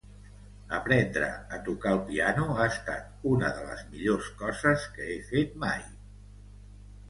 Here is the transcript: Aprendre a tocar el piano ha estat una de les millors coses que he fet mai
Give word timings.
Aprendre 0.77 1.27
a 1.57 1.59
tocar 1.67 1.91
el 1.97 2.01
piano 2.07 2.47
ha 2.57 2.67
estat 2.73 3.29
una 3.35 3.53
de 3.61 3.69
les 3.69 3.87
millors 3.93 4.33
coses 4.43 4.91
que 4.97 5.07
he 5.19 5.23
fet 5.33 5.57
mai 5.69 5.89